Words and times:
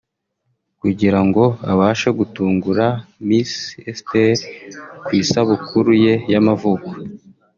kugirango 0.81 1.43
abashe 1.71 2.09
gutungura 2.19 2.85
Miss 3.27 3.51
Esther 3.91 4.35
ku 5.05 5.09
isabukuru 5.21 5.91
ye 6.03 6.13
y'amavuko 6.31 6.89